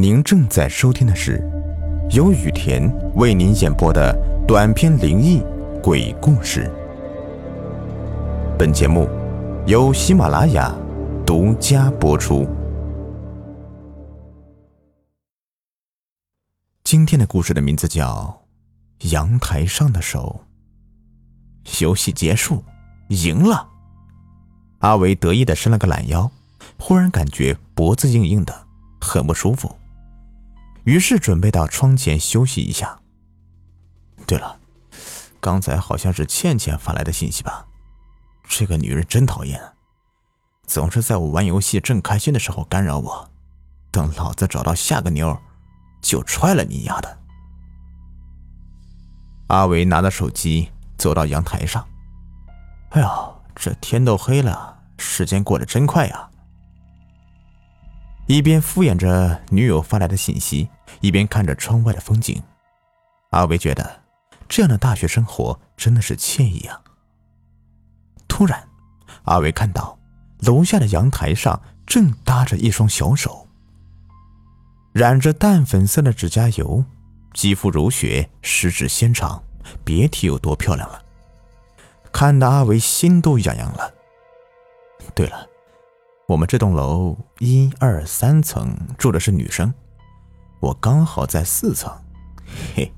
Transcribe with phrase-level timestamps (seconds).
[0.00, 1.46] 您正在收听的是
[2.12, 4.16] 由雨田为您演播的
[4.48, 5.42] 短篇灵异
[5.82, 6.72] 鬼故事。
[8.58, 9.06] 本节目
[9.66, 10.74] 由喜马拉雅
[11.26, 12.48] 独家播出。
[16.82, 18.42] 今天的故事的名字叫
[19.12, 20.40] 《阳台上的手》。
[21.84, 22.64] 游戏结束，
[23.08, 23.68] 赢了！
[24.78, 26.30] 阿维得意的伸了个懒腰，
[26.78, 28.66] 忽然感觉脖子硬硬的，
[28.98, 29.70] 很不舒服。
[30.84, 32.98] 于是准备到窗前休息一下。
[34.26, 34.58] 对了，
[35.40, 37.66] 刚才好像是倩倩发来的信息吧？
[38.48, 39.60] 这个女人真讨厌，
[40.66, 43.30] 总是在我玩游戏正开心的时候干扰我。
[43.90, 45.36] 等老子找到下个妞，
[46.00, 47.18] 就踹了你丫的！
[49.48, 51.84] 阿伟拿着手机走到阳台上。
[52.90, 56.29] 哎呦，这天都黑了，时间过得真快呀！
[58.30, 60.68] 一边敷衍着女友发来的信息，
[61.00, 62.40] 一边看着窗外的风景，
[63.30, 64.02] 阿伟觉得
[64.48, 66.80] 这样的大学生活真的是惬意啊。
[68.28, 68.68] 突然，
[69.24, 69.98] 阿伟看到
[70.42, 73.48] 楼下的阳台上正搭着一双小手，
[74.92, 76.84] 染着淡粉色的指甲油，
[77.34, 79.42] 肌肤如雪，十指纤长，
[79.84, 81.02] 别提有多漂亮了。
[82.12, 83.92] 看得阿伟心都痒痒了。
[85.16, 85.49] 对了。
[86.30, 89.74] 我们这栋楼一二三层住的是女生，
[90.60, 91.92] 我刚好在四层，
[92.72, 92.92] 嘿，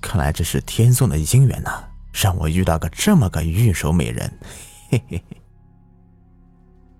[0.00, 1.82] 看来这是天送的姻缘呐，
[2.12, 4.32] 让我遇到个这么个玉手美人，
[4.88, 5.42] 嘿嘿嘿。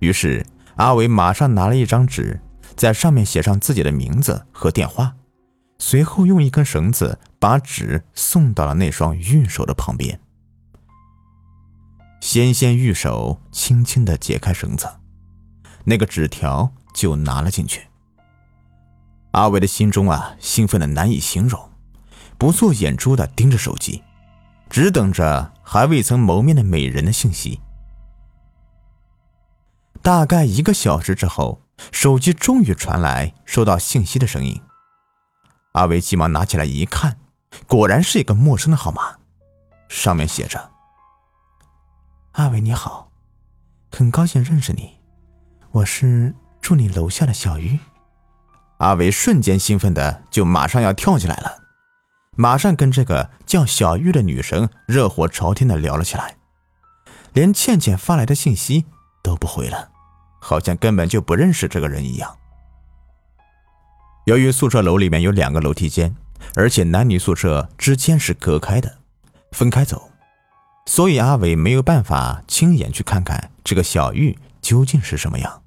[0.00, 0.44] 于是
[0.74, 2.40] 阿伟马上拿了一张纸，
[2.74, 5.14] 在上面写上自己的名字和电话，
[5.78, 10.18] 随后用一根绳子把纸送到了那双玉手的旁边。
[12.20, 14.88] 纤纤玉手轻轻的解开绳子。
[15.84, 17.88] 那个纸条就拿了进去。
[19.32, 21.70] 阿伟的心中啊，兴奋的难以形容，
[22.38, 24.02] 不做眼珠的盯着手机，
[24.70, 27.60] 只等着还未曾谋面的美人的信息。
[30.02, 34.62] 大概一个小时之后，手机终于传来收到信息的声音。
[35.72, 37.18] 阿伟急忙拿起来一看，
[37.66, 39.18] 果然是一个陌生的号码，
[39.88, 40.70] 上面写着
[42.32, 43.10] ：“阿伟你好，
[43.90, 44.98] 很高兴认识你。”
[45.74, 47.80] 我是住你楼下的小玉，
[48.76, 51.64] 阿伟瞬间兴奋的就马上要跳起来了，
[52.36, 56.36] 马上跟这个叫小玉的女生热火朝天的聊了起来，
[57.32, 58.84] 连倩倩发来的信息
[59.20, 59.90] 都不回了，
[60.40, 62.36] 好像根本就不认识这个人一样。
[64.26, 66.14] 由于宿舍楼里面有两个楼梯间，
[66.54, 68.98] 而且男女宿舍之间是隔开的，
[69.50, 70.08] 分开走，
[70.86, 75.62] 所以阿伟没有办法亲眼去看看这个小玉究竟是什么样。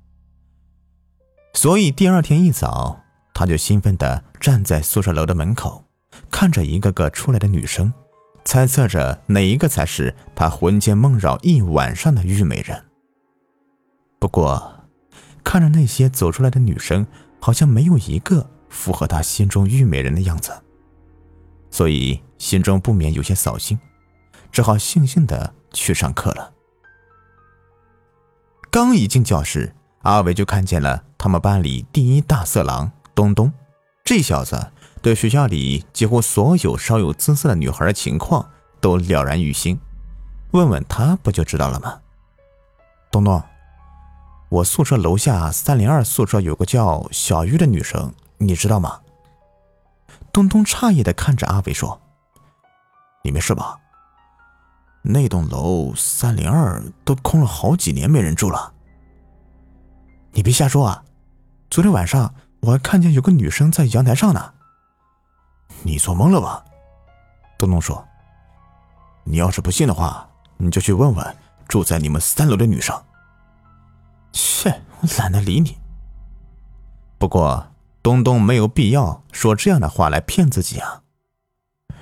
[1.58, 3.02] 所以第二天一早，
[3.34, 5.84] 他就兴奋地站在宿舍楼的门口，
[6.30, 7.92] 看着一个个出来的女生，
[8.46, 12.86] 猜测着哪一个才是他魂牵梦绕一晚上的玉美人。
[14.20, 14.86] 不过，
[15.44, 17.08] 看着那些走出来的女生，
[17.40, 20.52] 好像没有一个符合他心中玉美人的样子，
[21.72, 23.80] 所以心中不免有些扫兴，
[24.52, 26.54] 只好悻悻地去上课了。
[28.70, 29.74] 刚一进教室。
[30.08, 33.52] 阿伟就看见了他们班里第一大色狼东东，
[34.06, 39.78] 这小子对学校里几乎所有稍有姿色的女孩的情况都了然于心，
[40.52, 42.00] 问问他不就知道了吗？
[43.12, 43.44] 东东，
[44.48, 49.02] 我宿舍楼下三零二宿舍有个叫小玉的女生，你知道吗？
[50.32, 52.00] 东东诧异的看着阿伟说
[53.26, 53.78] ：“你没事吧？
[55.02, 58.76] 那栋楼三零二都空了好几年，没人住了。”
[60.38, 61.04] 你别瞎说啊！
[61.68, 64.54] 昨天晚上我还看见有个女生在阳台上呢。
[65.82, 66.64] 你做梦了吧？
[67.58, 68.08] 东东说
[69.26, 71.38] ：“你要是不信的话，你就去问问
[71.68, 72.96] 住在你们三楼的女生。”
[74.32, 75.76] 切，我懒得理你。
[77.18, 77.72] 不过
[78.04, 81.02] 东东没有必要说这样的话来骗自己啊。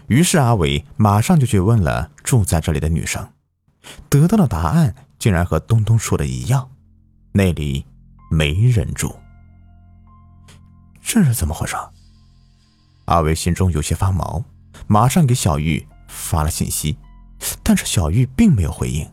[0.08, 3.30] 于是阿伟马上就去问了住在这里的女生，
[4.10, 6.70] 得到的答案竟然和东东说的一样，
[7.32, 7.86] 那里。
[8.30, 9.16] 没忍住，
[11.02, 11.76] 这是怎么回事？
[13.06, 14.44] 阿伟心中有些发毛，
[14.88, 16.98] 马上给小玉发了信息，
[17.62, 19.10] 但是小玉并没有回应。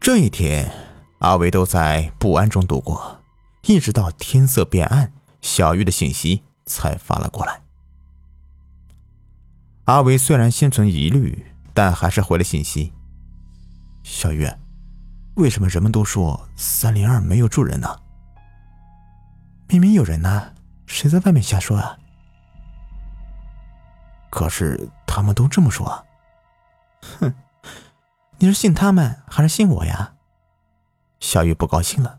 [0.00, 0.72] 这一天，
[1.18, 3.22] 阿伟都在不安中度过，
[3.62, 7.62] 一直到天色变暗，小玉的信息才发了过来。
[9.84, 12.92] 阿伟虽然心存疑虑，但还是回了信息
[14.02, 14.48] ：“小玉。”
[15.34, 17.88] 为什么人们都说三零二没有住人呢？
[19.68, 20.52] 明明有人呢，
[20.86, 21.96] 谁在外面瞎说啊？
[24.30, 26.04] 可是他们都这么说。
[27.18, 27.34] 哼，
[28.38, 30.14] 你是信他们还是信我呀？
[31.20, 32.18] 小玉不高兴了。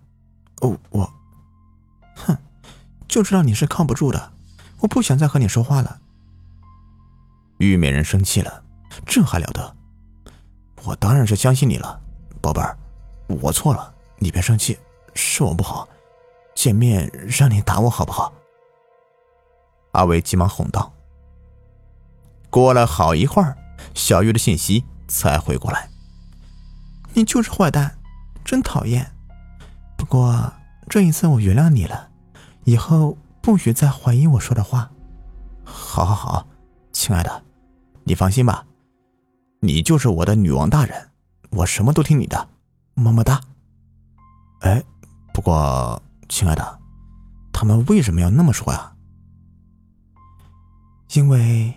[0.61, 1.13] 哦，我，
[2.15, 2.37] 哼，
[3.07, 4.31] 就知道你是靠不住的。
[4.79, 5.99] 我不想再和你说话了。
[7.57, 8.63] 玉美人生气了，
[9.05, 9.75] 这还了得？
[10.83, 12.01] 我当然是相信你了，
[12.41, 12.77] 宝贝儿。
[13.41, 14.77] 我错了你别生气
[15.13, 15.87] 是我不好
[16.55, 18.33] 见面让你打我好不好？
[19.91, 20.93] 阿伟急忙哄道。
[22.49, 23.57] 过了好一会儿
[23.93, 25.89] 小玉的信息才回过来。
[27.13, 27.97] 你就是坏蛋
[28.43, 29.11] 真讨厌。
[29.97, 30.53] 不过
[30.89, 32.09] 这一次我原谅你了
[32.63, 34.91] 以后不许再怀疑我说的话。
[35.63, 36.47] 好好好
[36.91, 37.43] 亲爱的
[38.03, 38.65] 你放心吧
[39.61, 41.09] 你就是我的女王大人
[41.51, 42.49] 我什么都听你的
[43.01, 43.41] 么么哒，
[44.61, 44.83] 哎，
[45.33, 46.79] 不过亲爱的，
[47.51, 48.93] 他们为什么要那么说呀？
[51.13, 51.73] 因为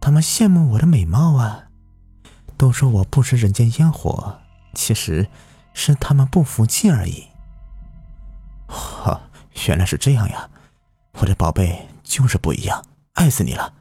[0.00, 1.64] 他们羡慕我的美貌啊！
[2.56, 4.38] 都说我不食人间烟火，
[4.74, 5.28] 其实
[5.74, 7.26] 是他们不服气而已。
[8.68, 9.20] 哈，
[9.66, 10.48] 原来是这样呀！
[11.14, 12.84] 我的宝贝就是不一样，
[13.14, 13.74] 爱死你了！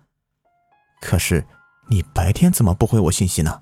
[0.99, 1.45] 可是
[1.89, 3.61] 你白天怎么不回我信息呢？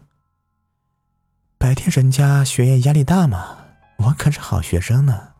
[1.67, 3.57] 白天人家学业压力大嘛，
[3.97, 5.33] 我可是好学生呢。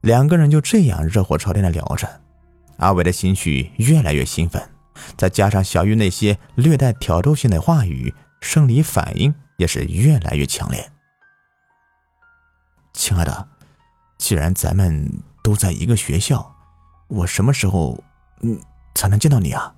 [0.00, 2.22] 两个人就这样热火朝天的聊着，
[2.78, 4.68] 阿伟的情绪越来越兴奋，
[5.16, 10.90] 再加上小玉那些略带挑逗性的话语，生理反应也是越来越强烈。
[12.92, 13.48] 亲爱的，
[14.18, 16.52] 既然咱们都在一个学校，
[17.06, 18.02] 我什么时候
[18.40, 18.60] 嗯
[18.96, 19.72] 才能见到你啊？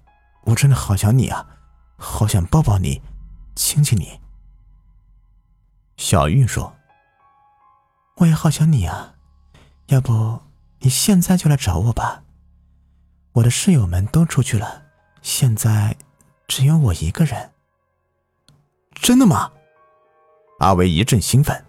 [0.45, 1.47] 我真的好想你啊，
[1.99, 3.03] 好想抱抱你，
[3.55, 4.19] 亲亲你。
[6.01, 6.75] 小玉说
[8.17, 9.17] 我也好想你啊
[9.89, 10.41] 要不
[10.79, 12.23] 你现在就来找我吧。
[13.33, 14.85] 我的室友们都出去了
[15.21, 15.95] 现在
[16.49, 17.51] 只有我一个人。
[18.95, 19.53] 真的吗？
[20.61, 21.67] 阿维一阵兴奋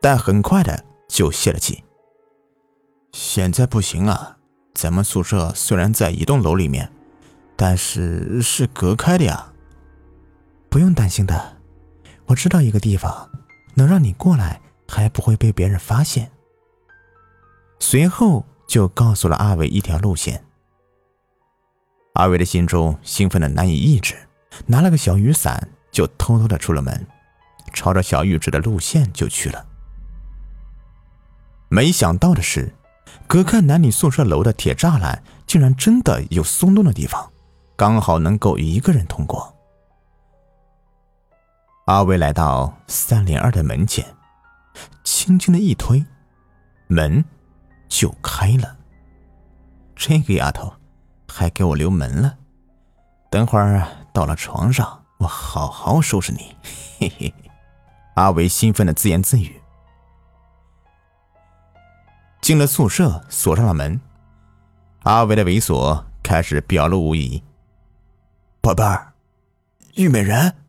[0.00, 1.84] 但很快的就泄了气。
[3.12, 4.36] 现在不行啊
[4.74, 6.90] 咱们宿舍虽然在一栋楼里面
[7.54, 9.52] 但是是隔开的呀。
[10.68, 11.58] 不用担心的
[12.26, 13.30] 我知道一个地方
[13.80, 16.30] 能让你过来还不会被别人发现。
[17.78, 20.44] 随后就告诉了阿伟一条路线。
[22.12, 24.14] 阿伟的心中兴奋的难以抑制
[24.66, 27.06] 拿了个小雨伞就偷偷的出了门
[27.72, 29.64] 朝着小玉指的路线就去了。
[31.70, 32.74] 没想到的是
[33.26, 37.32] 隔开男女宿舍楼的铁栅栏竟然真的有松动的地方
[37.76, 39.59] 刚好能够一个人通过。
[41.90, 44.06] 阿威来到三零二的门前
[45.02, 46.06] 轻轻的一推
[46.86, 47.24] 门
[47.88, 48.76] 就开了。
[49.96, 50.72] 这个丫头
[51.26, 52.38] 还给我留门了
[53.28, 56.56] 等会儿到了床上我好好收拾你。
[57.00, 57.34] 嘿嘿
[58.14, 59.60] 阿威兴奋的自言自语。
[62.40, 64.00] 进了宿舍锁上了门
[65.02, 67.42] 阿威的猥琐开始表露无遗。
[68.60, 69.12] 宝贝儿
[69.96, 70.59] 玉美人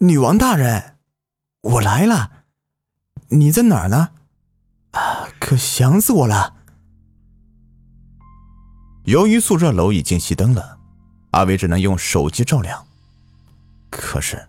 [0.00, 0.96] 女王大人，
[1.60, 2.44] 我来了，
[3.30, 4.10] 你在哪儿呢？
[4.92, 6.54] 啊，可想死我了。
[9.06, 10.78] 由于宿舍楼已经熄灯了，
[11.32, 12.86] 阿伟只能用手机照亮。
[13.90, 14.48] 可是，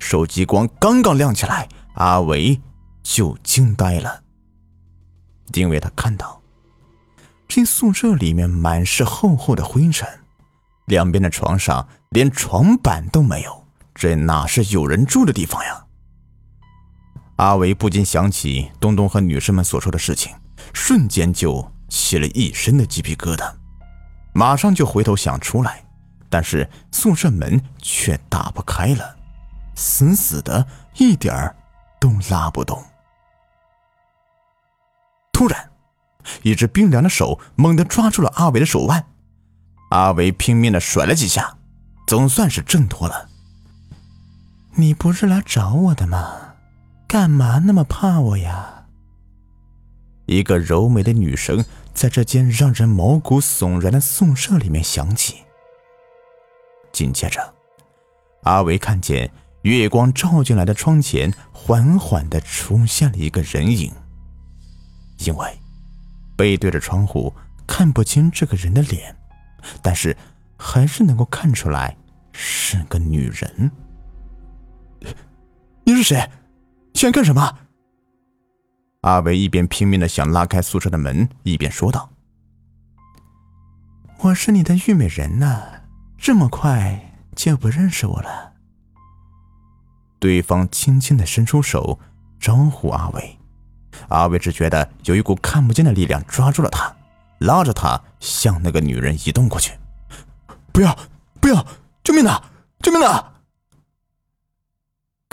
[0.00, 2.60] 手机光刚刚亮起来，阿伟
[3.04, 4.24] 就惊呆了，
[5.54, 6.42] 因为他看到
[7.46, 10.08] 这宿舍里面满是厚厚的灰尘，
[10.86, 13.61] 两边的床上连床板都没有。
[14.02, 15.86] 这哪是有人住的地方呀？
[17.36, 20.34] 阿维不禁想起东东和女生们所说的事情，
[20.74, 23.48] 瞬间就起了一身的鸡皮疙瘩，
[24.34, 25.84] 马上就回头想出来，
[26.28, 29.16] 但是宿舍门却打不开了，
[29.76, 30.66] 死死的，
[30.96, 31.54] 一点儿
[32.00, 32.84] 都拉不动。
[35.32, 35.70] 突然，
[36.42, 39.06] 一只冰凉的手猛地抓住了阿维的手腕，
[39.90, 41.56] 阿维拼命的甩了几下，
[42.08, 43.28] 总算是挣脱了。
[44.76, 46.54] 你不是来找我的吗？
[47.06, 48.86] 干嘛那么怕我呀？
[50.26, 51.62] 一个柔美的女声
[51.92, 55.42] 在这间让人毛骨悚然的宿舍里面响起。
[56.90, 57.54] 紧接着
[58.44, 59.30] 阿维看见
[59.62, 63.92] 月光照进来的窗前缓缓的出现了一个人影。
[65.18, 65.58] 因为
[66.34, 67.32] 背对着窗户
[67.66, 69.14] 看不清这个人的脸
[69.82, 70.16] 但是
[70.56, 71.94] 还是能够看出来
[72.32, 73.70] 是个女人。
[76.02, 76.30] 谁？
[76.94, 77.58] 想干什么？
[79.02, 82.10] 阿伟一边拼命的想拉开宿舍的门，一边说道
[84.20, 85.62] ：“我是你的玉美人呢，
[86.16, 88.52] 这么快就不认识我了？”
[90.20, 91.98] 对方轻轻的伸出手
[92.38, 93.38] 招呼阿伟，
[94.08, 96.94] 阿伟只觉得有一股看不见的力量抓住了他，
[97.38, 99.72] 拉着他向那个女人移动过去。
[100.72, 100.96] “不要，
[101.40, 101.66] 不要！
[102.04, 102.52] 救命啊！
[102.80, 103.30] 救命啊！”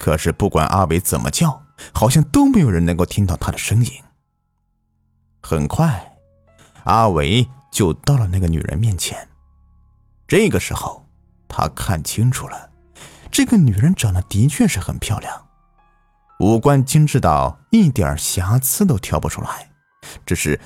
[0.10, 1.62] 可是不管阿伟怎么叫。
[1.94, 3.92] 好像都没有人能够听到他的声音。
[5.42, 6.18] 很快，
[6.84, 9.30] 阿伟就到了那个女人面前。
[10.28, 11.08] 这个时候，
[11.48, 12.72] 他看清楚了，
[13.32, 15.48] 这个女人长得的确是很漂亮，
[16.42, 19.70] 五官精致到一点瑕疵都挑不出来。
[20.26, 20.60] 只是，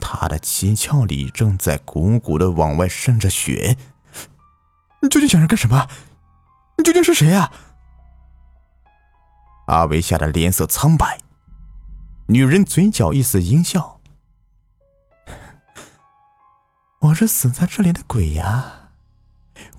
[0.00, 3.76] 她的七窍里正在鼓鼓的往外渗着血。
[5.00, 5.86] 你究竟想要干什么？
[6.76, 7.52] 你究竟是谁呀？
[9.70, 11.20] 阿伟吓得脸色苍白，
[12.26, 14.00] 女人嘴角一丝阴笑
[17.02, 18.90] ：“我是死在这里的鬼呀！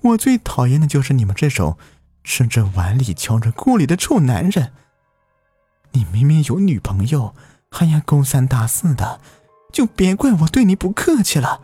[0.00, 1.76] 我最讨厌的就是你们这种
[2.24, 4.72] 吃着碗里敲着锅里的臭男人。
[5.90, 7.34] 你明明有女朋友，
[7.70, 9.20] 还要勾三搭四的，
[9.70, 11.60] 就别怪我对你不客气了。”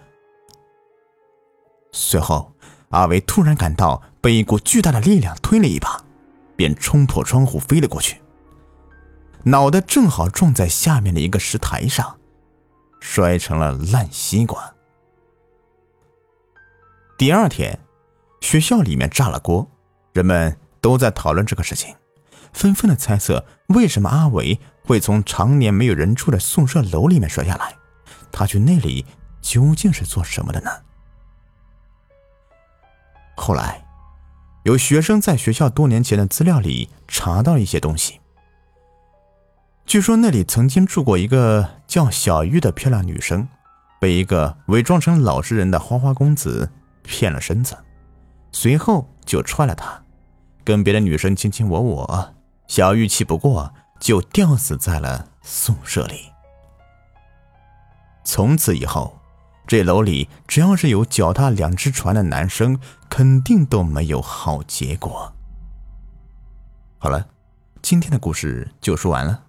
[1.93, 2.53] 随后，
[2.91, 6.05] 阿伟突然感到被一股巨大的力量推了一把。
[6.59, 8.21] 便冲破窗户飞了过去，
[9.45, 12.19] 脑袋正好撞在下面的一个石台上，
[12.99, 14.75] 摔成了烂西瓜。
[17.17, 17.79] 第二天，
[18.41, 19.71] 学校里面炸了锅，
[20.13, 21.95] 人们都在讨论这个事情，
[22.53, 27.73] 纷纷的猜测为什么阿伟会从常年没有人住的宿舍楼里面摔下来，
[28.33, 29.07] 他去那里
[29.41, 30.73] 究竟是做什么的呢？
[33.37, 33.88] 后来。
[34.69, 38.21] 有学生在学校多年前的资料里查到一些东西。
[39.87, 43.49] 据说那里曾经住过一个叫小玉的漂亮女生，
[43.99, 46.71] 被一个伪装成老实人的花花公子
[47.03, 47.79] 骗了身子，
[48.53, 50.03] 随后就踹了她，
[50.65, 52.35] 跟别的女生卿卿我我。
[52.67, 56.27] 小玉气不过，就吊死在了宿舍里。
[58.23, 59.19] 从此以后。
[59.69, 65.31] 这楼里只要是有脚踏两只船的男生，肯定都没有好结果。
[66.97, 67.29] 好了，
[67.83, 69.45] 今天的故事就说完了。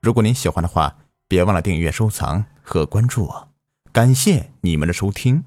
[0.00, 3.48] 如果您喜欢的话，别忘了订阅、收藏和关注我。
[3.90, 5.42] 感谢你们的收听。